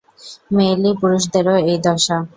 [0.51, 2.17] মেয়েলি পুরুষদেরও এই দশা।